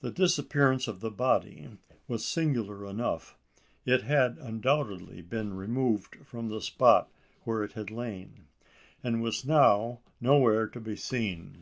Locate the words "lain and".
7.90-9.20